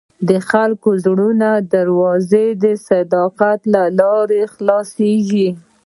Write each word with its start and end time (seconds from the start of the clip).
د 0.29 0.31
خلکو 0.49 0.89
د 0.95 1.01
زړونو 1.05 1.51
دروازې 1.75 2.45
د 2.63 2.65
صداقت 2.89 3.59
له 3.73 3.83
لارې 3.99 4.41
خلاصېږي. 4.53 5.49